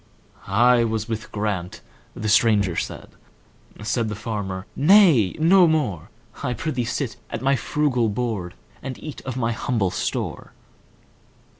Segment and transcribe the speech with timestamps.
[0.47, 3.09] "I was with Grant"—the stranger said;
[3.83, 9.37] Said the farmer, "Nay, no more,—I prithee sit at my frugal board, And eat of
[9.37, 10.53] my humble store.